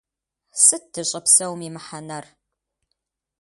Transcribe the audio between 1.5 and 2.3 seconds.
и мыхьэнэр?